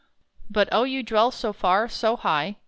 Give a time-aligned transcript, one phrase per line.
[0.49, 2.55] But Oh, you dwell so far so high!